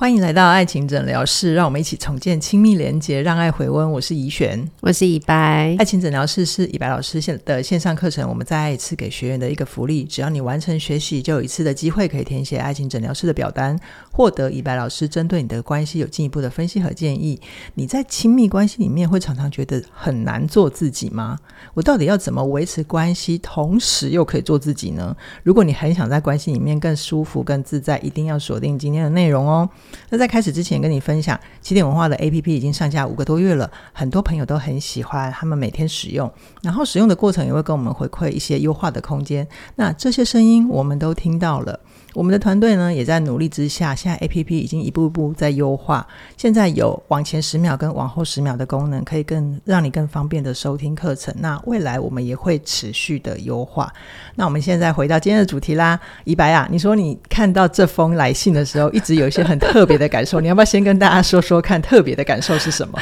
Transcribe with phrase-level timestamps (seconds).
[0.00, 3.90] 欢迎来到爱情诊疗室，让我们一起重建亲密连结，让爱回温。
[3.90, 5.74] 我是怡璇，我是以白。
[5.76, 13.76] 爱情诊疗室是以白老师线的线上课程，我们再爱一次给学员的一个福利，只要你完成学习，就有一次的机会可以填写爱情诊疗室的表单，
[14.12, 17.40] 获得以白老师针对你的关系有进一步的分析和建议。
[17.74, 21.36] 你在亲密关系里面会常常觉得很难做自己吗？
[21.74, 25.16] 我到底要怎么维持关系，同时又可以做自己呢？
[25.42, 29.68] 如果你很想在关系里面更舒服、更自在，一定要锁定今天的内容哦。
[30.10, 39.46] 那在开始之前，跟你分享起点文化的 APP 已经上架五个多月了，很多朋友都很喜欢，他们每天使用，然后使用的过程也会跟我们回馈一些优化的空间。
[39.76, 41.80] 那这些声音我们都听到了。
[42.14, 46.06] 我们的团队呢，也在努力之下，现在 APP 已经一步一步在优化。
[46.36, 51.34] 现在有往前十秒跟往后十秒的功能，可以更让你更方便的收听课程。
[51.38, 53.92] 那未来我们也会持续的优化。
[54.34, 62.98] 那我们现在回到今天的主题啦，以白啊，你说你看到这封来信的时候，一直有一些很特别的感受，你要不要先跟大家说说看，特别的感受是什么？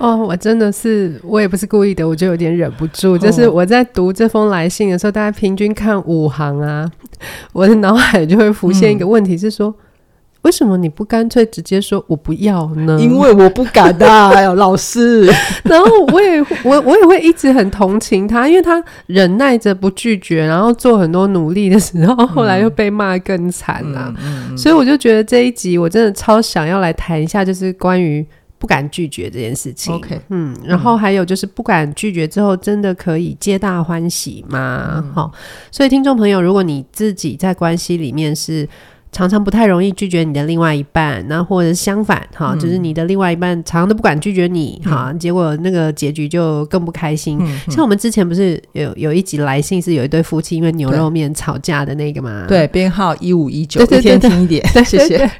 [0.00, 3.18] 哦，我真的是，我也不是故意的，我就有点忍不住。
[3.18, 6.90] 就是我在读这封来信的时候，大家平均看五行啊，
[7.52, 9.74] 我的脑海就会浮现一个问题是说，嗯、
[10.40, 12.98] 为什么你不干脆直接说我不要呢？
[12.98, 15.26] 因为我不敢的、啊，哎呦，老师。
[15.64, 24.56] 然后我也我我也会一直很同情他，因为他忍耐着不拒绝，然后做很多努力的时候，后来又被骂更惨了、啊嗯嗯嗯。
[24.56, 28.26] 所以我就觉得这一集我真的超想要来谈一下，就是关于。
[28.60, 35.02] 不敢拒绝这件事情，OK，嗯，然后还有就是不敢拒绝之后，真的可以皆大欢喜吗？
[35.12, 35.38] 好、嗯，
[35.72, 38.68] 所以听众朋友，如果你自己在关系里面是。
[39.12, 47.38] 常常不太容易拒绝你的另外一半，那或者相反哈、嗯，就是你的另外一半常常都不敢拒绝你哈、嗯，结果那个结局就更不开心。
[47.68, 52.44] 像我们之前不是有有一集来信是有一对夫妻因为牛肉面吵架的那个吗？
[52.46, 55.08] 对，编号一五一九，一天听一点， 谢谢。
[55.08, 55.18] 对。
[55.18, 55.30] 对对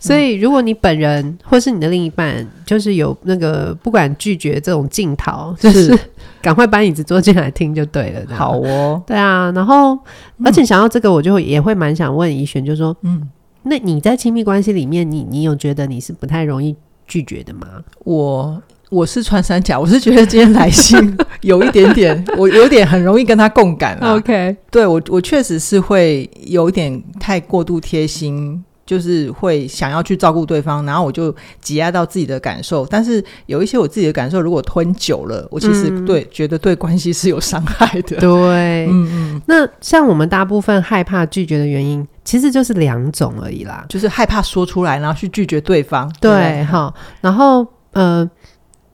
[0.00, 5.98] 所以如果你本人或是你的另一半就是有那个不敢拒绝这种镜头，就是
[6.40, 8.22] 赶快搬椅子坐进来听就对了。
[8.34, 9.98] 好哦，对啊，然后
[10.44, 12.96] 而且想到这个，我就也会蛮想问怡璇，就是说。
[13.02, 13.28] 嗯，
[13.62, 16.74] 那你在亲密关系里面，你你有觉得你是不太容易
[17.06, 17.66] 拒绝的吗？
[18.04, 20.98] 我我是穿山甲，我是觉得今天来信
[21.42, 24.16] 有一点点，我有点很容易跟他共感了。
[24.16, 28.64] OK，对我我确实是会有一点太过度贴心。
[28.88, 32.86] 就是会想要去照顾对方，然后我就挤压到自己的感受。
[32.86, 38.16] 但是有一些我自己的感受，如果吞久了，我其实对、嗯、觉得对关系是有伤害的。
[38.18, 39.42] 对，嗯嗯。
[39.44, 46.10] 那像我们大部分害怕拒绝的原因，其实就是两种而已啦，就是害怕说出来，然后去拒绝对方。
[46.18, 48.28] 对，好，然后呃。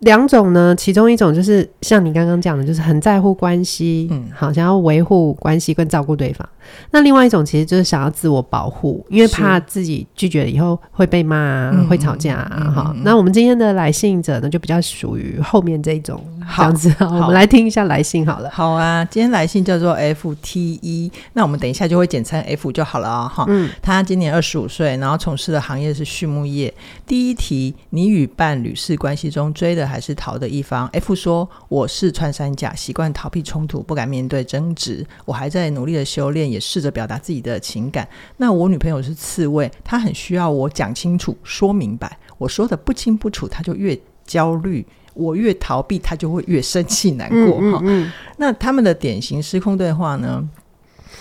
[0.00, 6.46] 两种呢，其中一种就是像你刚刚讲的，就是很在乎关系，嗯，好，想要维护关系跟照顾对方。
[6.90, 12.72] 那另外一种其实就是想要自我保护，因为怕自己拒绝了以后会被骂啊，会吵架啊。
[12.74, 16.22] 哈、嗯嗯，那我们今天的来信者呢，就比较属于后面这一种
[16.56, 16.90] 这样子。
[16.98, 18.50] 好，我们来听一下来信好了。
[18.50, 23.28] 好啊，今天来信叫做 F T E，那我们等一下就会简称 F 就好了啊、哦。
[23.28, 26.72] 哈，嗯，他今年二十五岁，然后从事的行业是畜牧业。
[27.06, 35.06] 第一题，你与伴侣是关系中追的还是逃的一方？F 说：“我是穿山甲，习惯逃避冲突，不敢面对争执。
[35.24, 38.08] 我还在努力的修炼，也试着表达自己的情感。
[38.36, 42.18] 那我女朋友是刺猬，她很需要我讲清楚、说明白。
[42.38, 47.56] 我说的不清不楚，她就越焦虑；我越逃避，他就会越生气、难过。
[47.72, 50.46] 哈、嗯嗯嗯，那他们的典型失控对话呢？”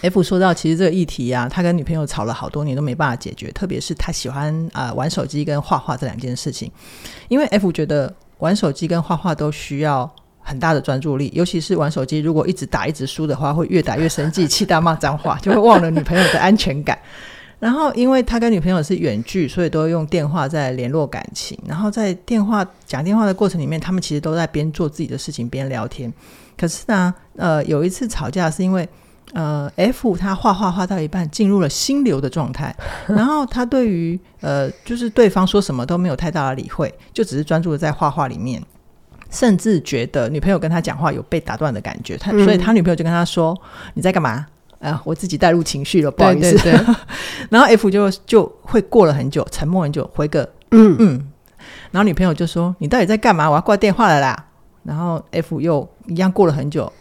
[0.01, 6.69] F 说到，其实这个议题啊，他跟女朋友吵了好多年都没办法解决，特别是他喜欢啊、呃、玩手机跟画画这两件事情，
[7.29, 10.11] 因为 F 觉得玩手机跟画画都需要
[10.41, 16.99] 很大的专注力，尤其是玩手机，如果一直打一直输的话，会越打越生气，气大骂脏话，就会忘了女朋友的安全感。
[17.59, 21.57] 然后，因为他跟女朋友是远距，所以都用电话在联络感情。
[21.67, 26.11] 然后在电话讲电话的过程里面，他们其实都在边做自己的事情边聊天。
[26.57, 28.87] 可是呢，呃，有一次吵架是因为。
[29.33, 32.75] 呃，F 他画画画到一半，进入了心流的状态，
[33.07, 38.61] 然后他对于呃，就是对方说什么都没有太大的理会，就只是专注的在画画里面，
[39.31, 43.59] 甚至觉得女朋友跟他讲话有被打断的感觉，他、嗯、所以他女朋友就跟他说
[43.95, 44.45] ：“你在干嘛？”
[44.83, 46.51] 呃，我自己带入情绪了，不好意思。
[46.57, 46.95] 对对对
[47.49, 51.27] 然后 F 就就会过了很久，沉默很久，回个嗯嗯，
[51.91, 53.49] 然后女朋友就说：“你到底在干嘛？
[53.49, 54.45] 我要挂电话了啦。”
[54.83, 56.91] 然后 F 又一样过了很久。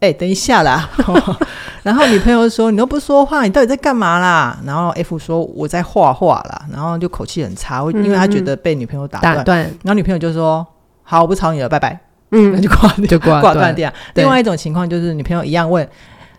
[0.00, 0.90] 哎、欸，等一下啦！
[1.82, 9.36] 然后女朋友说：“你都不说话，你到底在干嘛啦？”然后 F 说：“我在画画啦。”然后就口气很差，嗯，因为他觉得被女朋友打断。
[9.36, 9.60] 打断。
[9.60, 10.66] 然后女朋友就说
[11.02, 11.98] ：“好，我不吵你了，拜拜。”
[12.32, 13.90] 嗯，那 就挂就挂挂断掉。
[14.14, 15.88] 另外一种情况就是女朋友一样问：“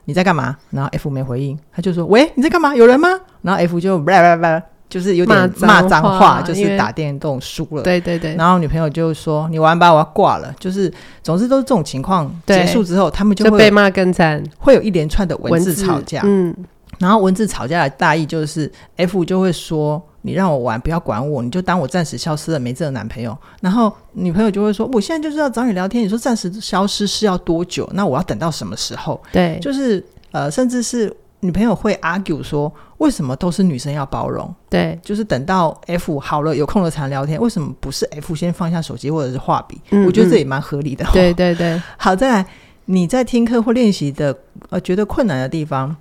[0.07, 2.73] 你在干嘛？”然后 F 没回应，他就说：“喂，你在干嘛？
[2.73, 3.09] 有人吗？”
[3.43, 7.83] 然后 F 就叭叭叭就是有点骂脏话，话就是打电动输了。
[7.83, 8.33] 对对对。
[8.35, 16.21] 然后女朋友就说：“你玩吧，我要挂了。”就是总之都是这种情况结束之后，他们就会就被骂更惨，会有一连串的文字吵架。
[16.23, 16.55] 嗯。
[16.99, 27.89] 然后文字吵架的大意就是 F 就会说：“你让我玩，不要管我，你就当我暂时消失了，没这个男朋友。”然后女朋友就会说：“我现在就是要找你聊天，你说暂时消失是要多久？
[27.93, 39.79] 那我要等到什么时候？”对，就是呃，甚至是女朋友会 argue 说：“为什么都是女生要包容？”对，就是等到 F 好了有空了才能聊天，为什么不是 F 先放下手机或者是画笔？
[39.91, 41.05] 嗯嗯，我觉得这也蛮合理的。
[41.13, 42.45] 对对对，好，再来
[42.85, 44.37] 你在听课或练习的
[44.69, 45.95] 呃觉得困难的地方。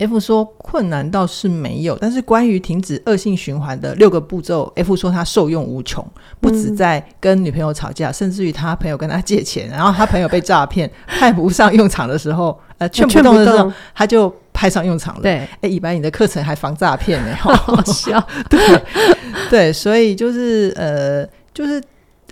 [0.00, 6.04] F 说困难倒是没有，但是关于停止恶性循环的六个步骤，F 说他受用无穷，
[6.40, 15.20] 不止在跟女朋友吵架，嗯、甚至于他朋友跟他借钱，然后他朋友被诈骗 派不上用场的时候，呃，劝不动的时候，他就派上用场了。
[15.22, 18.26] 对，哎，以白，你的课程还防诈骗呢，好好笑。
[18.48, 18.58] 对
[19.50, 21.80] 对，所以就是呃，就是。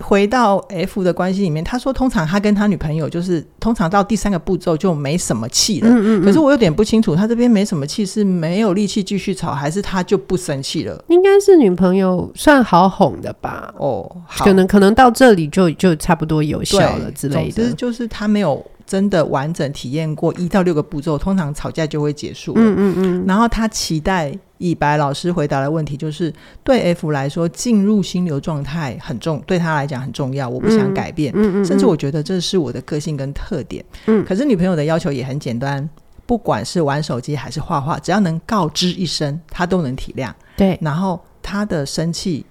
[0.01, 5.89] 回到 F 的关系里面，他说通常他跟他女朋友就是通常到第三个步骤就没什么气了。
[5.89, 6.25] 嗯嗯嗯。
[6.25, 11.03] 可是我有点不清楚，他这边没什么气是没有力气继续吵，还是他就不生气了？
[11.09, 13.73] 应该是女朋友算好哄的吧？
[13.77, 14.09] 哦，
[14.39, 17.51] 可能可能到这里就就差不多有效了之类的。
[17.51, 18.65] 总之就是他没有。
[18.89, 22.59] 真的完整体验过一到六个步骤，通常吵架就会结束了。
[22.59, 23.25] 嗯嗯嗯。
[23.27, 26.33] 然后他期待以白老师回答的问题就是：
[26.63, 30.49] 对 F 来说，进入心流状态很重，对他来讲很重要。
[30.49, 33.85] 我不想改变，嗯嗯嗯，甚至我觉得这是我的个性跟特点。
[34.07, 34.25] 嗯。
[34.25, 35.87] 可是女朋友的要求也很简单，
[36.25, 40.33] 不管是玩手机还是画画，只要能告知一声，他都能体谅。
[40.57, 40.75] 对。
[40.81, 42.43] 然后他的生气，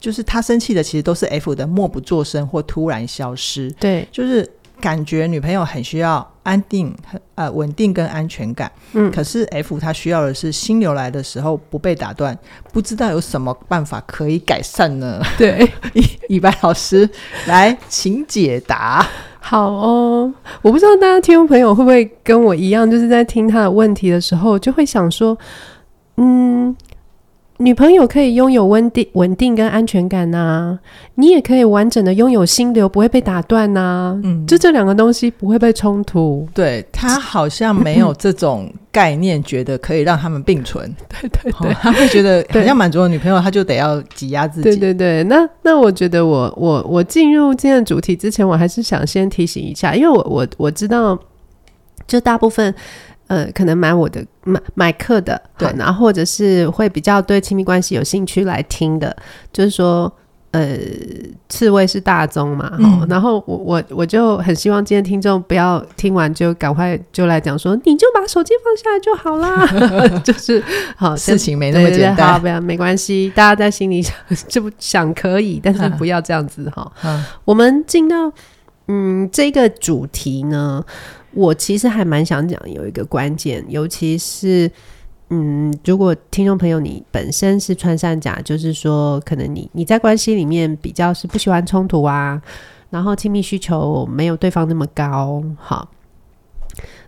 [0.00, 3.70] 就是他生气的其实都是 F 的默不作声或突然消失。
[3.72, 4.08] 对。
[4.10, 4.50] 就是。
[4.82, 6.92] 感觉女朋友很需要安定、
[7.36, 12.36] 呃稳定跟安全感，嗯，可是 F 他需要的是心流来的时候不被打断，
[12.72, 15.22] 不知道有什么办法可以改善呢？
[15.38, 17.08] 对， 以以白老师
[17.46, 19.06] 来请解答。
[19.38, 20.32] 好哦，
[20.62, 25.38] 我不知道大家听众朋友会不会跟我一样，就是在听他的问题的时候，就会想说，
[26.16, 26.76] 嗯。
[27.58, 30.78] 女朋友可以拥有稳定、稳定跟安全感呐、啊，
[31.14, 34.20] 你也可以完整的拥有心流，不会被打断呐、啊。
[34.24, 36.48] 嗯，就这两个东西不会被冲突。
[36.52, 40.92] 对，他好像没有这种概念，觉得可以让他们并存。
[41.20, 44.70] 对对对，他会觉得 好像满足了女朋友，他就得要挤压自己。
[44.70, 51.16] 对对对，那那我觉得我我我进入今天的主题之前，我还是想先提醒一下，因为我我我知道，
[52.08, 52.74] 就大部分。
[53.32, 59.16] 呃，可能买我的买买课的，对，然后或者是会比较对亲密关系有兴趣来听的，
[59.50, 60.12] 就是说，
[60.50, 60.76] 呃，
[61.48, 70.62] 刺猬是大宗嘛，嗯，然后我我我就很希望今天听众不要听完就赶快就来讲说，你就把手机放下来就好啦， 就是
[70.94, 74.14] 好事情没那么简单，对对对，好，不要没关系，大家在心里想
[74.46, 76.92] 就想可以，但是 不要这样子哈。
[77.46, 78.30] 我们进到
[78.88, 80.84] 嗯这个主题呢。
[81.34, 84.70] 我其实还蛮想讲有一个关键，尤其是，
[85.30, 92.40] 嗯，如果听众朋友你本身是穿山甲，就是说，可能你你在关系里面比较是不喜欢冲突啊，
[92.90, 95.88] 然后亲密需求没有对方那么高，好，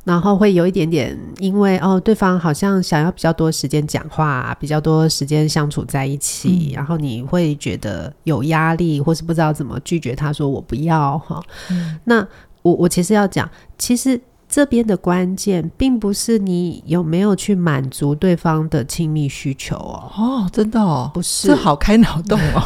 [0.05, 12.27] 然后会有一点点，因为哦，对方好像想要比较多时间讲话，比较多时间相处在一起，嗯，然后你会觉得有压力，或是不知道怎么拒绝他说我不要哈，嗯，那。
[12.65, 20.11] 我我其实要讲，其实这边的关键并不是你有没有去满足对方的亲密需求哦。
[20.17, 22.63] 哦，真的哦，不是，这好开脑洞哦。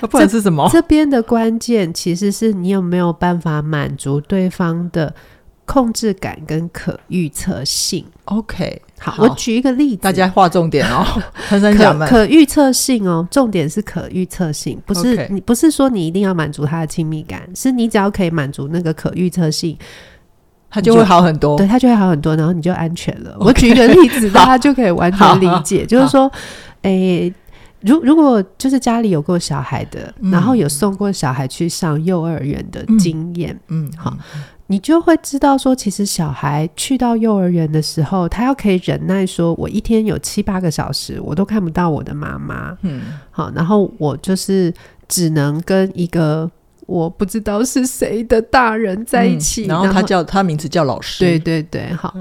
[0.10, 0.66] 不然是什么？
[0.72, 5.14] 这边的关键其实是你有没有办法满足对方的
[5.64, 8.04] 控制感跟可预测性。
[8.26, 8.80] OK。
[9.00, 11.04] 好，我举一个例子，大家划重点哦。
[11.50, 19.76] 可可预测性哦，重点是可预测性，不是.你不是说你一定要满足他的亲密感，是你只要可以满足那个可预测性，
[20.70, 23.34] 他就会好很多，对，他就会好很多，然后你就安全了。
[23.34, 23.44] Okay.
[23.44, 26.30] 我举一个例子， 大家就可以完全理解，就是说，
[26.82, 27.34] 诶、欸，
[27.80, 34.16] 如如果就是家里有过小孩的，嗯、然后有送过小孩去上幼儿园的经验，嗯，好。
[34.66, 42.76] 你就会知道说，其实小孩去到幼儿园的时候，他要可以忍耐，说我一天有七八个小时，我都看不到我的妈妈。
[42.80, 44.72] 嗯，好，然后我就是
[45.06, 46.50] 只能跟一个
[46.86, 49.66] 我不知道是谁的大人在一起。
[49.66, 51.22] 嗯、然后他叫他名字叫老师。
[51.22, 52.14] 对对对，好。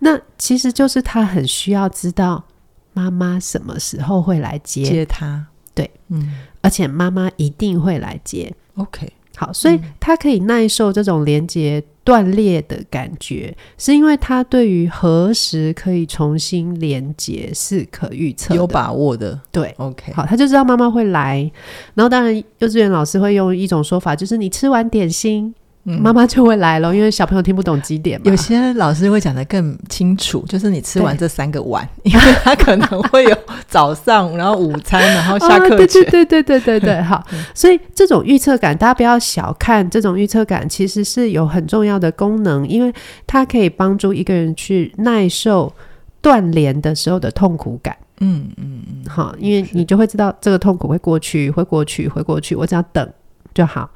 [0.00, 2.44] 那其实就是他很需要知道
[2.92, 5.46] 妈妈什么时候会来接接他。
[5.74, 8.52] 对，嗯，而且妈妈一定会来接。
[8.74, 9.12] OK。
[9.38, 19.40] 好，所以他可以耐受这种连接断裂的感觉，是因为他对于何时可以重新连接是可预测、有把握的。
[19.52, 21.48] 对，OK，好，他就知道妈妈会来。
[21.94, 25.54] 然后，当然，幼稚园老师会用一种说法，就是你吃完点心。
[25.96, 28.24] 妈妈就会来了，因为小朋友听不懂几点嘛。
[28.30, 36.02] 有些老师会讲的更清楚，就是你吃完这三个碗， 因为他可能会有早上，然后午餐，然后下课前。
[36.04, 37.24] 对对对对对对对，好。
[37.54, 42.92] 所以这种预测感，大家不要小看这种预测感，其实是有很重要的功能，因为
[43.26, 45.72] 它可以帮助一个人去耐受
[46.20, 47.96] 断联的时候的痛苦感。
[48.20, 53.08] 嗯嗯嗯，好，因为你就会知道这个痛苦会过去，会过去，会过去，我只要等
[53.54, 53.88] 就好。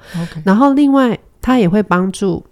[0.44, 1.18] 然后另外。
[1.42, 2.42] 它也会帮助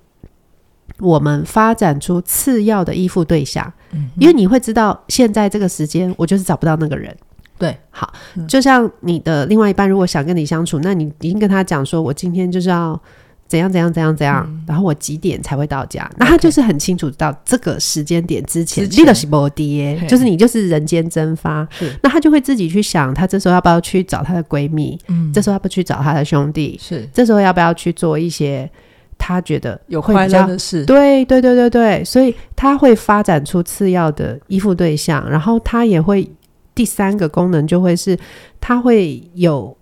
[0.99, 7.17] 我们发展出次要的依附对象，嗯，因为你会知道现在这个时间我就是找不到那个人。
[7.57, 13.01] 对，好，嗯，就像你的另外一半如果想跟你相处，那你已经跟他讲说，我今天就是要。
[13.51, 16.09] 怎样怎样怎样怎样，嗯、然后我几点才会到家？
[16.13, 21.67] 嗯、那他就是很清楚知道这个时间点之前，这个是不跌，就是你就是人间蒸发。
[22.01, 24.97] 那他就会自己去想，他这时候要不要去找他的闺蜜？
[25.09, 26.79] 嗯，这时候要不要去找他的兄弟？
[26.81, 28.71] 是，这时候要不要去做一些
[29.19, 30.85] 他觉得有快乐的事？
[30.85, 36.31] 对对对对对，所以他会发展出次要的依附对象，然后他也会
[36.73, 38.17] 第三个功能就会是
[38.61, 39.77] 他会有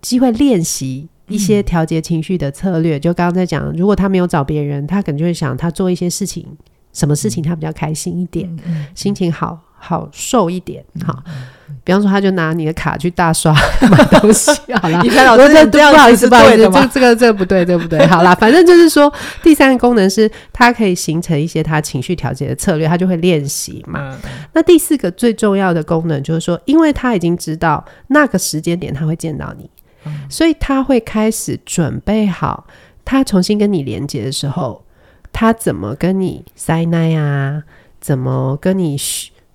[0.00, 1.08] 机会练习。
[1.28, 6.46] 一些调节情绪的策略，嗯、就刚刚在讲，如果他没有找别人，他可能就会想他做一些事情，
[6.92, 11.32] 什么事情他比较开心一点，嗯、心情好好受一点，好、嗯。
[11.82, 13.52] 比方说，他就拿你的卡去大刷
[13.90, 14.50] 买东西，
[14.80, 15.00] 好啦。
[15.04, 18.06] 你看老师这不好意思，不好意思，这个、这个这个不对，这个不对。
[18.06, 19.12] 好啦，反正就是说，
[19.42, 24.00] 第三个功能是它可以形成一些他情绪调节的策略，他就会练习嘛。
[24.14, 29.68] 嗯、那第四个最重要的功能就是说，因为他已经知道那个时间点他会见到你。
[30.28, 32.66] 所以他会开始准备好，
[33.04, 34.82] 他重新跟你连接的时候，
[35.32, 37.62] 他怎么跟你塞奶啊？
[38.00, 38.96] 怎么跟你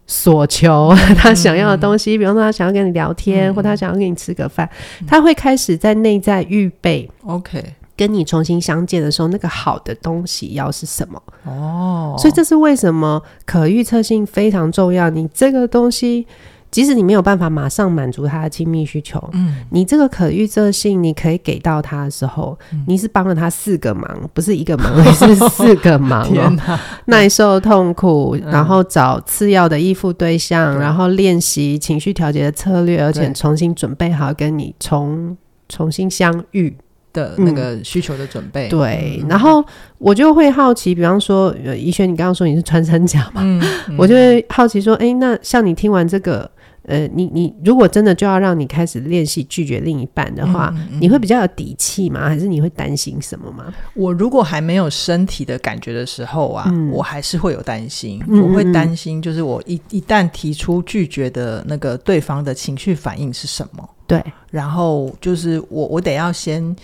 [0.07, 2.17] 索求 他想要的东西？
[2.17, 4.69] 比方说，他想要跟你聊天，或他想要跟你吃个饭，
[5.07, 7.09] 他会开始在内在预备。
[7.25, 7.63] OK，
[7.95, 11.21] 跟你重新相见的时候，那个好的东西要是什么？
[11.43, 15.09] 哦，所以这是为什么可预测性非常重要。
[15.09, 16.25] 你这个东西。
[16.71, 26.29] 即使你没有办法马上满足他的亲密需求，嗯，你这个可预测性，你可以给到他的时候，嗯、你是帮了他四个忙，不是一个忙，而 是四个忙哦。
[26.29, 35.35] 天哪，耐受痛苦，嗯、然后找次要的依附对象，嗯、然后练习情绪调节的策略，而且重新准备好跟你重
[35.67, 36.77] 重新相遇
[37.11, 38.67] 的那个需求的准备。
[38.67, 39.65] 嗯、对，然后
[39.97, 43.41] 我就会好奇，比方说，怡轩，你刚刚说你是穿山甲嘛？
[43.43, 46.47] 嗯嗯、我就会好奇说，哎，那像你听完这个。
[46.89, 52.27] 呃，你你如果真的就要让你开始练习拒绝另一半的话，嗯嗯、你会比较有底气吗？
[52.27, 53.71] 还是你会担心什么吗？
[53.93, 58.19] 我如果还没有身体的感觉的时候啊，嗯、我还是会有担心。
[58.27, 63.87] 嗯、我会担心，就是我一一旦提出拒绝的那个对方的情绪反应是什么？
[64.07, 66.75] 对，然后就是我我得要先，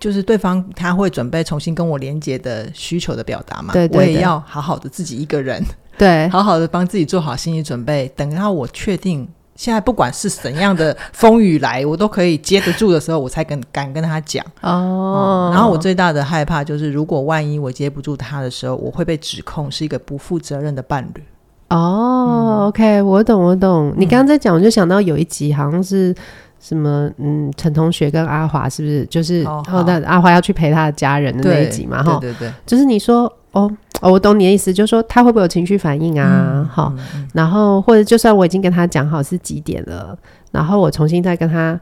[0.00, 3.72] 就是对方他会准备重新跟我连接的需求的表达嘛？
[3.72, 5.62] 对，对，对，我也要好好的自己一个人，
[6.02, 9.28] 对，好好的帮自己做好心理准备，等到我确定。
[9.54, 15.54] 现在不管是怎样的风雨来，我都可以接得住的时候，我才跟敢跟他讲哦、嗯。
[15.54, 21.22] 然后我最大的害怕就是，如果万一我接不住他的时候，我会被指控是一个不负责任的伴侣。
[21.68, 23.94] 哦、嗯、OK，我懂，我懂。
[23.96, 26.12] 你刚刚在讲，我就想到有一集好像是
[26.58, 29.04] 什么，嗯，陈同学跟阿华是不是？
[29.06, 32.02] 就是然后那阿华要去陪他的家人的那一集嘛？
[32.02, 33.32] 哈，对对对，就是你说。
[33.52, 33.70] 哦，
[34.02, 36.68] 哦，我懂你的意思，就是说他会不会有情绪反应啊？
[36.70, 36.92] 好、
[37.32, 40.18] 然后或者就算我已经跟他讲好是几点了，
[40.50, 41.80] 然后我重新再跟他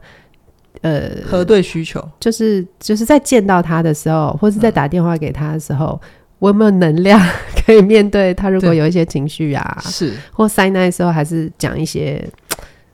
[0.81, 7.19] 呃核对需求，就是就是在见到他的时候，或是在打电话给他的时候，嗯、我有没有能量
[7.65, 8.49] 可以面对他？
[8.49, 12.23] 如果有一些情绪啊，是或塞奶的时候，还是讲一些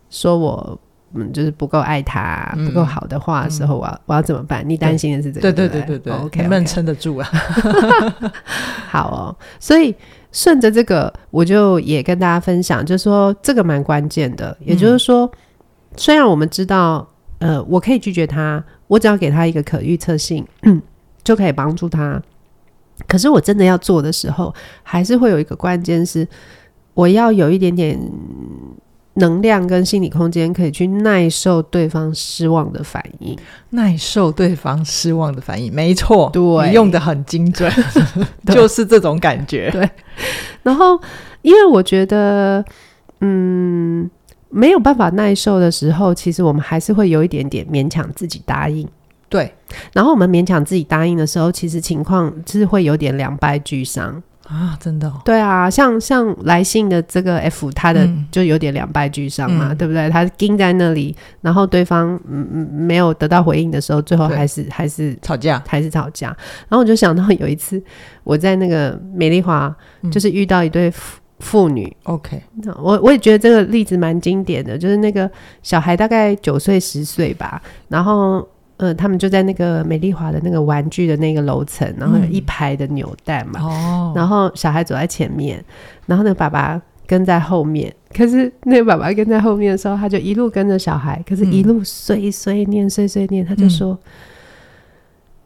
[0.10, 0.80] 说我。
[1.14, 4.64] 嗯，就是不够爱他，不够好的话的时候，我要我要怎么办？
[4.68, 5.52] 你担心的是这个？
[5.52, 7.30] 对对对对对，OK，能不能撑得住啊？
[8.90, 9.96] 好哦，所以
[10.34, 14.56] 顺着这个，我就也跟大家分享，就是说这个蛮关键的。
[14.60, 15.32] 也就是说，
[15.96, 17.08] 虽然我们知道，
[17.40, 20.82] 呃，我可以拒绝他，我只要给他一个可预测性，嗯，
[21.24, 22.22] 就可以帮助他。
[23.08, 26.28] 可是我真的要做的时候，还是会有一个关键是，
[26.94, 27.98] 我要有一点点。
[29.18, 33.38] 能量跟心理空间可以去耐受对方失望的反应，
[33.72, 37.72] 耐受对方失望的反应，没错，对，你用的很精准，
[38.48, 39.70] 就是这种感觉。
[39.72, 39.90] 对，
[40.64, 41.00] 然后
[41.42, 42.64] 因为我觉得，
[43.22, 44.10] 嗯，
[44.50, 48.88] 没有办法耐受的时候，其实我们还是会有一点点勉强自己答应。
[49.30, 49.54] 对，
[49.94, 54.22] 然后我们勉强自己答应的时候，其实情况就是会有点两败俱伤。
[54.50, 60.10] 啊，真的、哦，对啊，像像来信的这个 F，他的就有点两败俱伤嘛，嗯、对不对？
[60.10, 66.28] 他盯在那里，然后对方嗯嗯没有得到回应的时候，最后还是还是吵架，还是吵架。
[66.70, 67.84] 然后我就想到有一次
[68.24, 69.76] 我在那个美丽华，
[70.10, 71.94] 就是遇到一对父父女。
[72.04, 75.30] OK，、嗯、我我也觉得这个例子蛮经典的，就是那个
[75.62, 78.48] 小孩大概九岁十岁吧，然后。
[78.78, 85.64] 呃，他们就在那个美丽华的那个玩具的那个楼层，然后有一排的扭蛋嘛，嗯、然后小孩走在前面，
[86.06, 87.94] 然后那个爸爸跟在后面。
[88.16, 93.98] 可是那个爸爸跟在后面的时候，他就一路跟着小孩，可是一路碎碎念碎碎念，他就说：“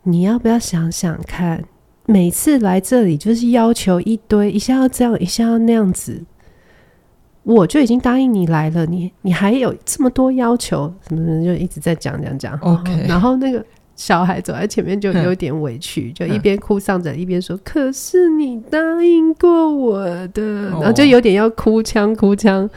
[0.06, 1.64] 嗯、你要不要想想看，
[2.06, 6.24] 每次来这里就是要求一堆，一下要这样，一下要那样子。”
[7.44, 12.58] 我就已经答应你来了，你你还有这么多要求，什么什么就一直在讲讲讲。
[12.60, 22.70] OK，然后那个小孩走在前面就有点委屈，就一边哭丧着一边说：“可是你答应过我的。”然后就有点要哭腔哭腔。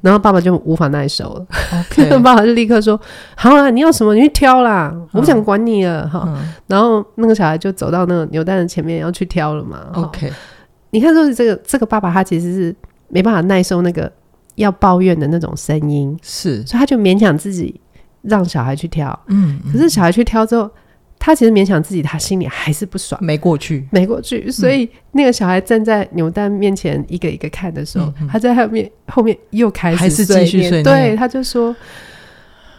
[0.00, 1.46] 然后爸爸就无法耐受了。
[1.90, 3.00] OK， 爸爸就立刻说
[3.36, 6.32] ：“好啦，你要什么你去挑啦，我不想管你了。”哈，
[6.68, 9.88] 然后那个小孩就走到那个牛蛋的前面要去挑了嘛。
[9.94, 10.32] OK，
[10.90, 12.76] 你看，就是这个这个爸爸他其实是。
[13.08, 14.10] 没办法耐受那个
[14.54, 17.80] 要抱怨的那种声音，是，所以他就勉强自己
[18.22, 20.70] 让小孩去挑，嗯，可是小孩去挑之后，
[21.18, 31.74] 他其实勉强自己，他心里还是不爽，没过去，没过去，所以那个小孩站在扭蛋面前一个一个看的时候，他在后面后面又开始还是继续睡，对，他就说。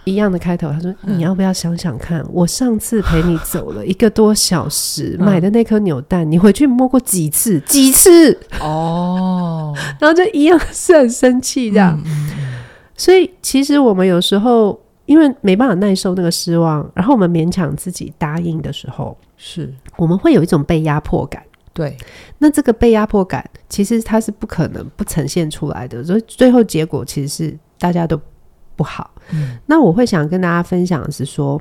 [0.07, 7.59] 一样的开头，他说：“你要不要想想看，我上次陪你走了 一个多小时买的那颗扭蛋，你回去摸过几次？
[7.61, 8.39] 几次？
[8.61, 12.01] 哦， 然后就一样是很生气这样。
[12.95, 21.43] 所以其实我们有时候因为没办法耐受那个失望，然后我们勉强自己答应的时候，是我们会有一种被压迫感。
[21.73, 21.97] 对，
[22.37, 28.17] 那这个被压迫感其实它是不可能不呈现出来的，所以最后结果其实是大家都。”
[28.77, 31.59] 不好，嗯，那我会想跟大家分享的是说，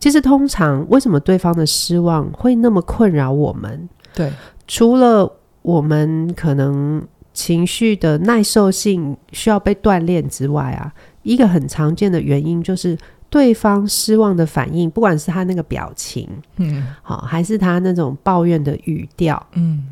[0.00, 3.88] 其实通常为什么对方的失望会那么困扰我们？
[4.14, 4.32] 对，
[4.66, 10.92] 除了我们可能情绪的耐受性需要被锻炼之外啊，
[11.22, 12.98] 一个很常见的原因就是
[13.30, 19.86] 对方失望的反应，不管是他那个表情，嗯，好，还是他那种抱怨的语调，嗯，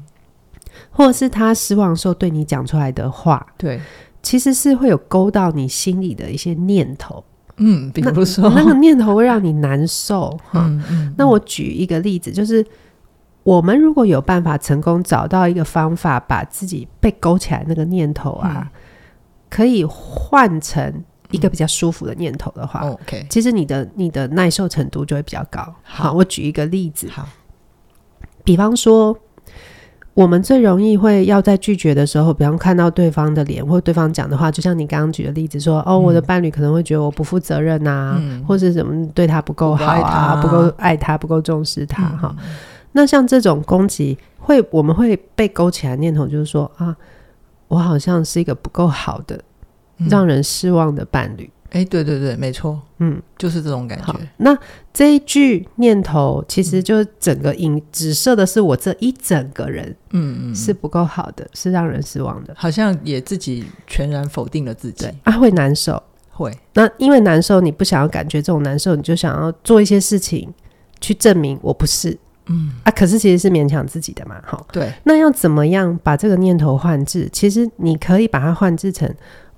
[0.90, 3.80] 或者是他失望的时候对你讲出来的话，对。
[4.22, 7.24] 其实是会有勾到你心里的一些念头，
[7.56, 8.50] 嗯，比如说。
[8.50, 10.78] 那，那个念头会让你难受，哈、嗯。
[10.78, 12.64] 嗯嗯、那我举一个例子，就是
[13.42, 18.80] 我们如果有办法成功找到一个方法，把自己被勾起来那个念头啊，嗯、
[19.48, 25.60] 可以换成一个比较舒服的念头的话、嗯、OK，其实你的你的耐受程度就会比较高。
[25.82, 27.26] 好，好，我举一个例子，好，
[28.44, 29.18] 比方说。
[30.12, 42.34] 我们最容易会要在拒绝的时候，比方看到对方的脸或对方讲的话，就像你刚刚举的例子说，哦，我的伴侣可能会觉得我不负责任啊，嗯、或者什么对他不够好啊，不够爱他，不够重视他哈。
[42.38, 42.44] 嗯、
[42.92, 46.94] 那像这种攻击，会我们会被勾起来念头，就是说啊，
[47.68, 49.40] 我好像是一个不够好的、
[50.08, 51.48] 让人失望的伴侣。
[51.70, 54.12] 哎，对对对，没错，嗯，就是这种感觉。
[54.38, 54.56] 那
[54.92, 66.52] 这一句念头，其实就整个影指射的是我这一整个人，嗯嗯，是不够好的，是让人失望的，好像也自己全然否定了自己，啊，会难受，会。
[66.74, 70.52] 那因为难受，你不想要感觉这种难受，你就想要做一些事情
[71.00, 74.92] 去证明我不是，嗯啊，可是其实是勉强自己的嘛，好，对。
[75.04, 77.28] 那要怎么样把这个念头换置？
[77.32, 79.08] 其实你可以把它换置成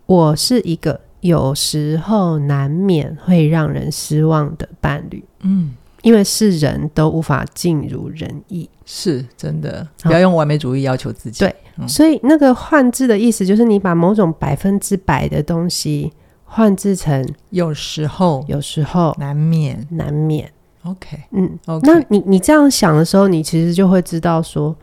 [0.04, 1.00] 我是一个。
[1.22, 9.86] 有时候难免会让人失望的伴侣，嗯，因为是人都无法尽如人意，是真的。
[10.02, 11.38] 不要用完美主义要求自己。
[11.38, 16.12] 对，嗯、所以那个换字的意思就是你把某种百分之百的东西
[16.44, 20.50] 换字成有时候，有时候难免，难免。
[20.82, 21.86] OK，嗯，OK。
[21.86, 24.76] 那你你这样想的时候，你其实就会知道说，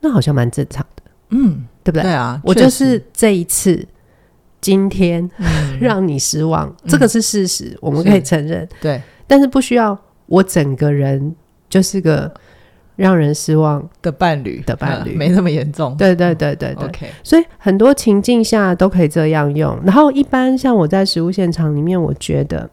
[0.00, 2.02] 那好像蛮正常的，嗯，对不对？
[2.02, 3.84] 对啊，我就是这一次。
[4.66, 5.30] 今天
[5.78, 8.68] 让你失望，嗯、这个是事实，嗯、我们可以承认。
[8.80, 11.32] 对，但是不需要我整个人
[11.68, 12.28] 就是个
[12.96, 15.96] 让人失望的伴侣的伴侣，没那么严重。
[15.96, 16.88] 对对对对对。
[16.88, 19.78] OK，所以很多情境下都可以这样用。
[19.84, 22.68] 然后一般像我在食物现场里面，我觉得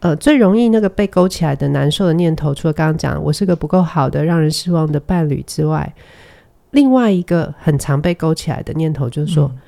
[0.00, 5.92] 呃最容易那个被勾起来的难受的念头，除了刚刚讲我是个不够好的让人失望的伴侣之外，
[6.70, 9.52] 另外一个很常被勾起来的念头就是说。
[9.54, 9.60] 嗯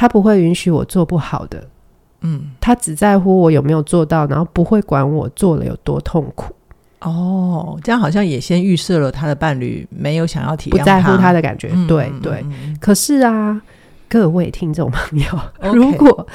[0.00, 1.62] 他不会允许我做不好的，
[2.22, 6.54] 嗯，他只在乎我有没有做到，然后不会管我做了有多痛苦。
[7.00, 11.68] 哦，这样好像也先预设了他的伴侣没有想要体验，不在乎他的感觉。
[11.74, 13.60] 嗯、对对、嗯，可是啊，
[14.08, 15.26] 各位听众朋友
[15.60, 15.74] ，okay.
[15.74, 16.26] 如果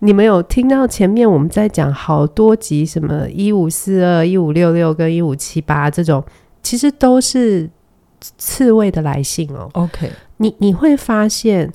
[0.00, 6.24] 你们有听到前面我们在讲好多集，什么一五四二、一五六六跟一五七八这种，
[6.60, 7.70] 其实都是
[8.36, 9.70] 刺猬的来信哦。
[9.74, 11.72] OK，你你会发现。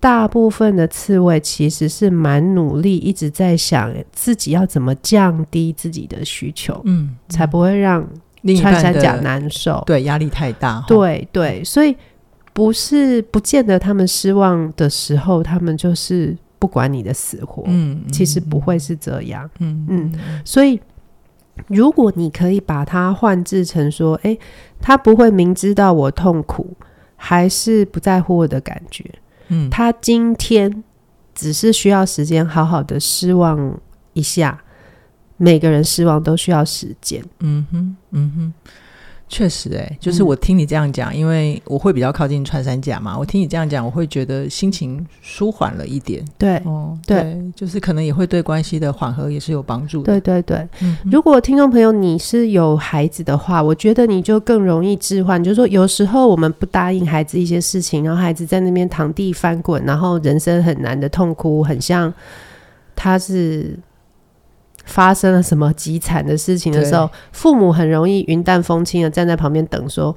[0.00, 8.02] 大部分的刺猬其实是蛮努力，一直在想自己要怎么降低自己的需求，嗯，才不会让
[8.58, 9.82] 穿山甲难受。
[9.86, 10.82] 对，压力太大。
[10.88, 11.94] 对对，所以
[12.54, 17.64] 不是不见得他们失望的时候，他们就是不管你的死活。
[17.66, 19.48] 嗯，其实不会是这样。
[19.58, 20.12] 嗯嗯，
[20.46, 20.80] 所以
[21.66, 24.38] 如果你可以把它换置成说，诶，
[24.80, 26.74] 他不会明知道我痛苦，
[27.16, 29.04] 还是不在乎我的感觉。
[29.50, 30.82] 嗯，他今天
[31.34, 33.78] 只是需要时间，好好的失望
[34.14, 34.62] 一下。
[35.36, 37.24] 每个人失望都需要时间。
[37.38, 38.54] 嗯哼，嗯哼。
[39.32, 46.24] 确实、欸，哎，就是我听你这样讲、嗯，因为我会比较靠近穿山甲嘛，我听你这样讲，我会觉得心情舒缓了一点。
[46.36, 50.20] 对，哦，对，就是可能也会对关系的缓和也是有帮助的。
[50.20, 62.12] 对对对，嗯，如果听众朋友你是有孩子的话，我觉得你就更容易置换，就是说有时候我们不答应孩子一些事情，然后孩子在那边躺地翻滚，然后人生很难的痛哭，很像
[62.96, 63.78] 他是。
[64.90, 70.16] 发生了什么极惨的事情的时候，父母很容易云淡风轻的站在旁边等说，说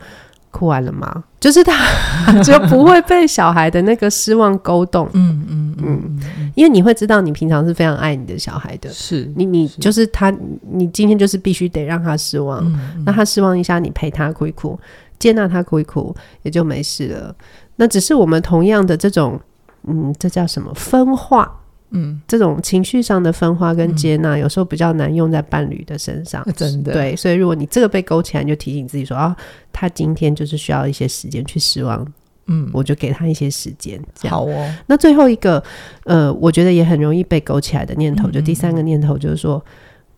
[0.49, 1.23] 哭完了吗？
[1.39, 1.73] 就是他
[2.43, 5.07] 就不会被小孩的那个失望勾动。
[5.13, 6.19] 嗯嗯嗯，
[6.55, 10.33] 因为你会知道你平常是非常爱你的小孩的，是你你就是他，
[10.71, 12.63] 你今天就是必须得让他失望，
[13.05, 14.79] 那他失望一下，你陪他哭一哭，
[15.19, 17.35] 接纳他哭一哭，也就没事了。
[17.75, 19.39] 那只是我们同样的这种，
[19.87, 21.59] 嗯，这叫什么分化？
[21.93, 26.43] 嗯，这种情绪上的分化跟接纳，有时候比较难用在伴侣的身上。
[26.47, 29.35] 嗯、真的，对，所以如果你这个被勾起来，你就提醒自己说啊，
[29.71, 32.05] 他今天就是需要一些时间去失望。
[32.47, 33.97] 嗯，我就给他一些时间。
[34.13, 34.75] 这样好哦。
[34.87, 35.63] 那最后一个，
[36.03, 39.63] 呃，我觉得也很容易被勾起来的念头，就第三个念头就是说，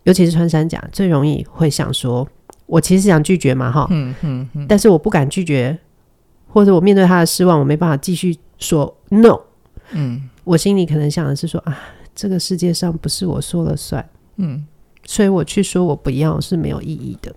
[0.04, 2.28] 尤其是穿山甲，最容易会想说，
[2.66, 5.78] 我其实是想拒绝嘛，哈，嗯嗯嗯，但是我不敢拒绝，
[6.48, 9.38] 或者我面对他的失望，我没办法继续说 no，
[9.92, 10.30] 嗯。
[10.46, 11.78] 我心里可能想的是说啊，
[12.16, 14.66] 这个世界上不是我说了算，嗯，
[15.04, 17.36] 所以我去说我不要是没有意义的。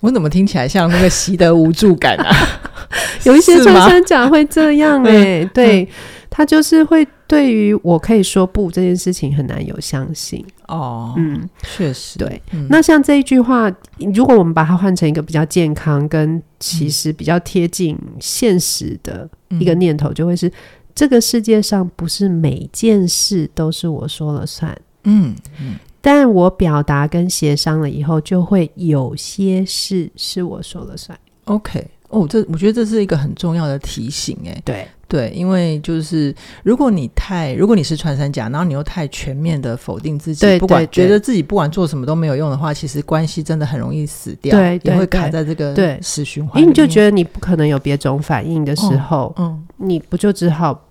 [0.00, 2.34] 我怎么听起来像那个习得无助感啊？
[3.24, 5.88] 有一些穿山甲会这样哎、欸，对、嗯、
[6.30, 10.44] 他就是会对于我可以说不这件事情很难有相信。
[10.68, 12.18] 哦，嗯，确实。
[12.18, 12.66] 对、嗯。
[12.68, 13.72] 那像这一句话，
[14.14, 19.26] 如果我们把它换成一个比较健康跟其实比较贴近现实的
[19.58, 20.52] 一个念头，就会是。
[20.94, 31.18] 这个世界上不是每件事都是我说了算，嗯嗯，但我表达跟协商了以后，就会有些事是我说了算。
[31.44, 45.72] OK，哦，这我觉得这是一个很重要的提醒，哎，对对，因为就是如果你太，如果你是穿山甲，然后你又太全面的否定自己，对，不管觉得自己不管做什么都没有用的话，其实关系真的很容易死掉，对，也会卡在这个
[46.02, 46.60] 死循环。
[46.60, 49.46] 因为你就觉得你不可能有别种反应的时候，嗯。
[49.46, 50.88] 嗯你不就只好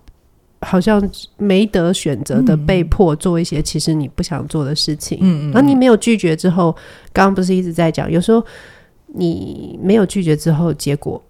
[0.60, 1.02] 好像
[1.38, 6.70] 没得选择的被迫做一些其实你不想做的事情，嗯嗯，然后你没有拒绝之后，
[7.10, 8.44] 刚刚不是一直在讲，有时候
[9.06, 11.20] 你没有拒绝之后，结果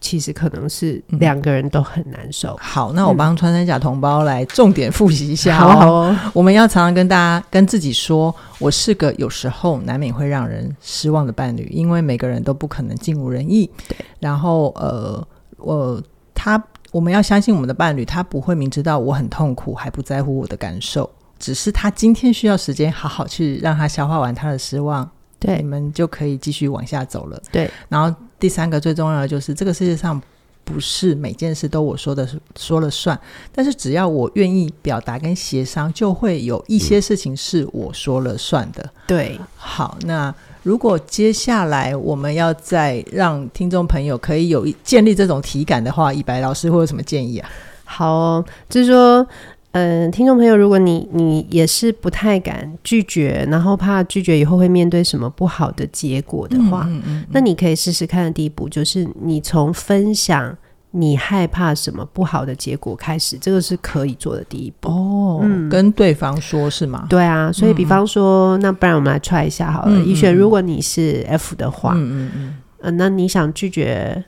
[0.00, 2.50] 其实可能是两个人都很难受。
[2.54, 13.70] 嗯、好，那我帮穿山甲同胞来重点复习一下、哦，好，好哦，我们要常常跟大家跟自己说，我是个有时候难免会让人失望的伴侣，因为每个人都不可能尽如人意。
[13.88, 16.02] 对，然后呃，我
[16.34, 16.62] 他。
[16.90, 21.08] 我们要相信我们的伴侣，他不会明知道我很痛苦还不在乎我的感受，
[21.38, 25.06] 只是他今天需要时间好好去让他消化完他的失望，
[25.38, 27.38] 对，你们就可以继续往下走了。
[27.52, 30.20] 对，然后第三个最重要的就是这个世界上
[30.64, 33.18] 不是每件事都我说的说了算，
[33.52, 38.90] 但是只要我愿意表达跟协商，就会有一些事情是我说了算的。
[39.06, 40.34] 对，好，那。
[40.64, 47.48] 如果接下来我们要再让听众朋友可以有建立这种体感的话，以白老师会有什么建议啊？
[47.84, 49.26] 好哦，就是说，
[49.72, 60.56] 嗯、呃，听众朋友，如果你你也是不太敢拒绝，然后怕拒绝以后会面对什么不好的结果的话，嗯嗯嗯嗯，那你可以试试看的第一步就是你从分享。
[60.90, 65.40] 你害怕什么不好的结果开始，这个是可以做的第一步哦。
[65.42, 67.06] 嗯，跟对方说是吗？
[67.10, 69.92] 对啊，所以比方说，嗯、那不然我们来 try 一下好了。
[69.92, 74.24] 嗯、怡璇，如果你是 F 的话，嗯嗯嗯、呃，那你想拒绝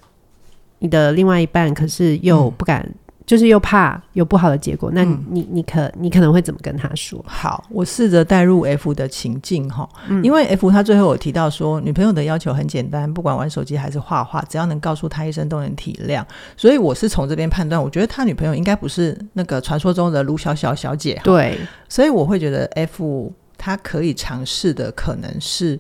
[0.81, 2.87] 你的另外一半，可是又不敢
[3.27, 7.25] 就是又怕有不好的结果，那你、嗯、你你可你可能会怎么跟他说？
[7.29, 16.25] 好，我试着带入 F 的情境哈，嗯、因为 F 他最后有提到说，女朋友的要求很简单，不管玩手机还是画画，只要能告诉他一声都能体谅。
[16.57, 21.21] 所以我是从这边判断，我觉得他女朋友应该不是那个传说中的卢小小小姐。
[21.23, 21.57] 对，
[21.89, 25.79] 所以我会觉得 F 他可以尝试的可能是，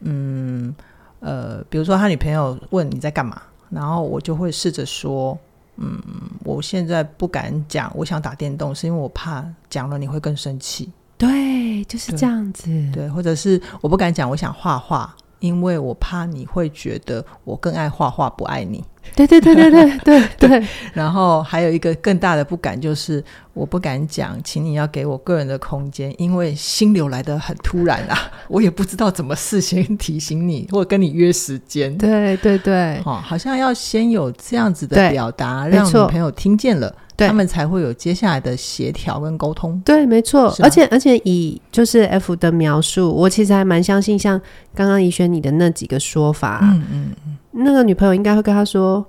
[0.00, 0.74] 嗯
[1.20, 5.38] 呃，比如说他女朋友问你在干嘛，然后我就会试着说。
[5.80, 6.00] 嗯，
[6.44, 10.92] 我现在不敢讲，我想打电动，是因为我怕讲了你会更生气。
[11.16, 12.66] 对，就是这样子。
[12.66, 18.84] 对，对，或者是我不敢讲，我想画画，因为我怕你会觉得我更爱画画，不爱你。
[19.16, 20.66] 对对对对对对 对。
[20.92, 23.24] 然后还有一个更大的不敢，就是
[23.54, 31.96] 我不敢讲，请你要给我个人的空间，因为心流来的很突然啊， 我也不知道怎么事先提醒你，或跟你约时间。
[31.96, 36.94] 对对对，哦，好像要先有这样子的表达，让女朋友听见了，
[37.26, 39.80] 他们才会有接下来的协调跟沟通。
[39.84, 40.54] 对，没错。
[40.60, 44.40] 而且而且以就是 F 的描述，我其实还蛮相信，像
[44.74, 47.36] 刚刚怡轩你的那几个说法，嗯嗯嗯。
[47.50, 49.04] 那个女朋友应该会跟他说：“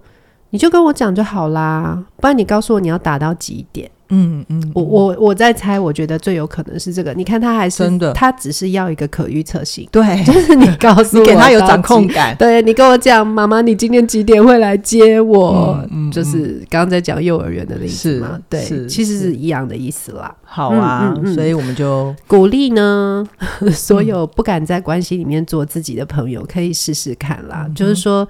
[0.49, 7.13] 你就跟我讲就好啦，不然你告诉我你要打到几点。”嗯嗯，嗯，我我我在猜，我觉得最有可能是这个。
[7.13, 12.35] 你看他还是真的，他只是要一个可预测性，对， 就是你告诉我， 你给他有掌控感。
[12.37, 15.79] 对，你跟我讲，妈妈，你今天几点会来接我？
[15.91, 20.35] 嗯，就是刚刚在讲幼儿园的例子嘛，对，其实是一样的意思啦。
[20.43, 23.23] 好啊，所以我们就鼓励呢，
[23.71, 27.69] 所有不敢在关系里面做自己的朋友，可以试试看啦。
[27.75, 28.27] 就是说。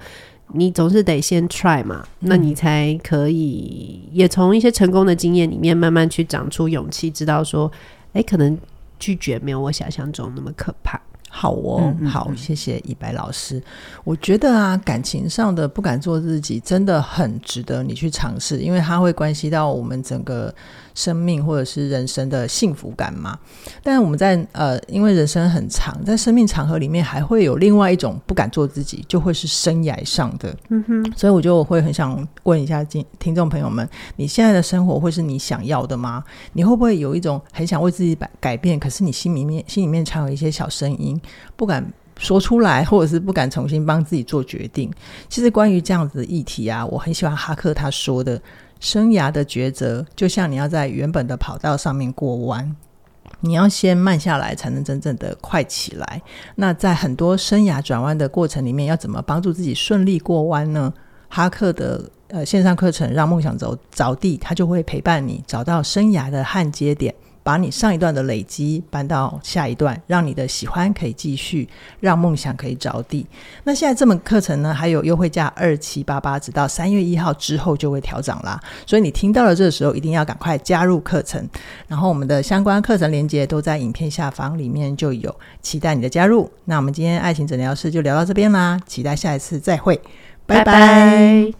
[0.52, 7.70] 你总是得先 try 嘛，那你才可以也从一些成功的经验里面慢慢去长出勇气，知道说，
[8.12, 8.56] 哎，可能
[8.98, 11.00] 拒绝没有我想象中那么可怕。
[11.32, 13.62] 好哦，嗯、好，谢谢以白老师。
[14.02, 20.52] 我觉得啊，感情上的不敢做自己，真的很值得你去尝试，因为它会关系到我们整个
[21.00, 23.38] 生命或者是人生的幸福感嘛。
[23.82, 30.54] 但是我们在呃，因为人生很长，在生命长河里面，还会有另外一种不敢做自己，就会是生涯上的。
[30.68, 36.22] 嗯哼，所以我就会很想问一下听听众朋友们，你现在的生活会是你想要的吗？
[36.52, 41.18] 你会不会有一种很想为自己改改变，可是你心里面心里面常有一些小声音，
[41.56, 41.84] 不敢
[42.18, 44.90] 说出来，或者是不敢重新帮自己做决定？
[45.28, 48.40] 其实关于这样子的议题啊，我很喜欢哈克他说的。
[48.80, 52.74] 生涯的抉择，就像你要在原本的跑道上面过弯，
[53.40, 56.20] 你要先慢下来，才能真正的快起来。
[56.56, 60.92] 那在很多生涯转弯的过程里面，要怎么帮助自己顺利过弯呢？
[61.28, 67.14] 哈克的呃线上课程《让梦想走着地》，他就会陪伴你找到生涯的焊接点。
[67.42, 71.68] 把你上一段的累积搬到下一段，让你的喜欢可以继续，
[72.00, 73.26] 让梦想可以着地。
[73.64, 78.60] 那现在这门课程呢，还有优惠价二七八八，直到三月一号之后就会调涨啦。
[78.86, 81.48] 所以你听到了这个时候，一定要赶快加入课程。
[81.88, 86.50] 然后我们的相关课程链接都在影片下方里面就有，期待你的加入。
[86.66, 90.00] 那我们今天爱情诊疗室就聊到这边啦，期待下一次再会，
[90.46, 91.59] 拜拜。